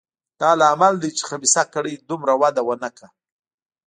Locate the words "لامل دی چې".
0.59-1.23